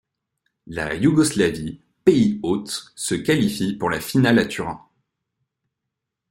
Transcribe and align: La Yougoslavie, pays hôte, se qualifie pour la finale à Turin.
La 0.65 0.95
Yougoslavie, 0.95 1.79
pays 2.03 2.39
hôte, 2.41 2.91
se 2.95 3.13
qualifie 3.13 3.73
pour 3.77 3.91
la 3.91 4.01
finale 4.01 4.39
à 4.39 4.47
Turin. 4.47 4.81